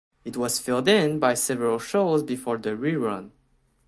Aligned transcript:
It 0.25 0.35
was 0.35 0.57
filled 0.57 0.87
in 0.87 1.19
by 1.19 1.35
several 1.35 1.77
shows 1.77 2.23
before 2.23 2.57
the 2.57 2.71
rerun. 2.75 3.33